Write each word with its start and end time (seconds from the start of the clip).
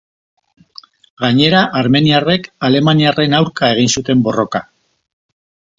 Gainera, 1.25 1.59
armeniarrek 1.81 2.49
alemaniarren 2.71 3.39
aurka 3.43 3.73
egin 3.77 3.95
zuten 3.99 4.27
borroka. 4.29 4.65